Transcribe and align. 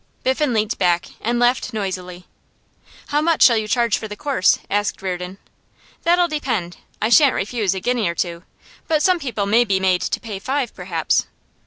Biffen 0.23 0.51
leant 0.51 0.79
back 0.79 1.09
and 1.21 1.37
laughed 1.37 1.73
noisily. 1.73 2.25
'How 3.09 3.21
much 3.21 3.43
shall 3.43 3.57
you 3.57 3.67
charge 3.67 3.99
for 3.99 4.07
the 4.07 4.15
course?' 4.15 4.57
asked 4.67 5.03
Reardon. 5.03 5.37
'That'll 6.01 6.27
depend. 6.27 6.77
I 6.99 7.09
shan't 7.09 7.35
refuse 7.35 7.75
a 7.75 7.79
guinea 7.79 8.09
or 8.09 8.15
two; 8.15 8.41
but 8.87 9.03
some 9.03 9.19
people 9.19 9.45
may 9.45 9.63
be 9.63 9.79
made 9.79 10.01
to 10.01 10.19
pay 10.19 10.39
five, 10.39 10.73
perhaps. 10.73 11.27